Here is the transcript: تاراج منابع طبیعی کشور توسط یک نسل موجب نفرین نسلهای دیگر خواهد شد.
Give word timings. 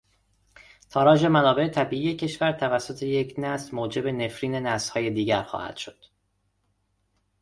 تاراج 0.89 1.25
منابع 1.25 1.67
طبیعی 1.67 2.15
کشور 2.17 2.51
توسط 2.51 3.03
یک 3.03 3.35
نسل 3.37 3.75
موجب 3.75 4.07
نفرین 4.07 4.55
نسلهای 4.55 5.09
دیگر 5.09 5.43
خواهد 5.43 5.75
شد. 5.77 6.05